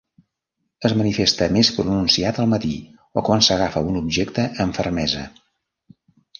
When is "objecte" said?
4.03-4.49